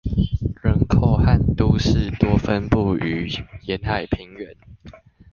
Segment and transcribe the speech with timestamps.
[0.63, 3.29] 人口和都市多分布於
[3.67, 4.57] 沿海平原